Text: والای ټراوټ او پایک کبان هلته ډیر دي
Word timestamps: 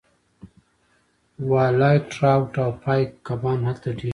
والای 1.51 1.97
ټراوټ 2.11 2.53
او 2.65 2.71
پایک 2.83 3.07
کبان 3.27 3.59
هلته 3.67 3.89
ډیر 3.99 3.99
دي 3.99 4.09